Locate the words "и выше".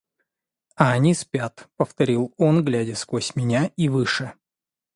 3.77-4.33